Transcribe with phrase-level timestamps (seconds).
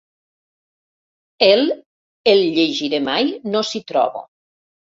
[1.49, 1.61] "El
[2.33, 4.27] el llegiré mai no si trobo".